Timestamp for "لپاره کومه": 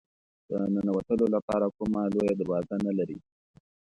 1.35-2.01